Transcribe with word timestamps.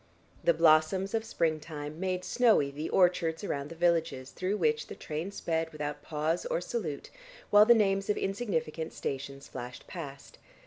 The 0.43 0.55
blossoms 0.55 1.13
of 1.13 1.23
springtime 1.23 1.99
made 1.99 2.23
snowy 2.25 2.71
the 2.71 2.89
orchards 2.89 3.43
around 3.43 3.69
the 3.69 3.75
villages 3.75 4.31
through 4.31 4.57
which 4.57 4.87
the 4.87 4.95
train 4.95 5.31
sped 5.31 5.71
without 5.71 6.01
pause 6.01 6.43
or 6.47 6.59
salute, 6.59 7.11
while 7.51 7.67
the 7.67 7.75
names 7.75 8.09
of 8.09 8.17
insignificant 8.17 8.93
stations 8.93 9.47
flashed 9.47 9.85
past. 9.85 10.39